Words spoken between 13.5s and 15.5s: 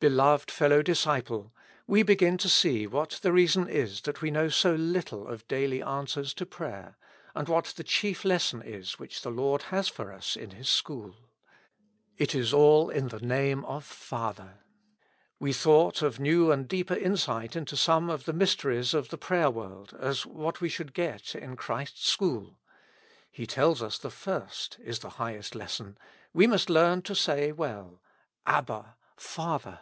of 51 Willi Christ in the School of Prayer. Father.